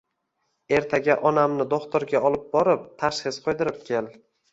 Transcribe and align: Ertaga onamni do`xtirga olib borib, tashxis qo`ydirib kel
Ertaga 0.77 1.15
onamni 1.31 1.67
do`xtirga 1.73 2.21
olib 2.29 2.47
borib, 2.55 2.87
tashxis 3.05 3.39
qo`ydirib 3.49 3.79
kel 3.91 4.09